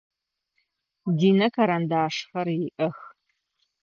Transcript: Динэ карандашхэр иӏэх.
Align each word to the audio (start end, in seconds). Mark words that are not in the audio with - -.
Динэ 1.19 1.47
карандашхэр 1.55 2.47
иӏэх. 2.67 2.97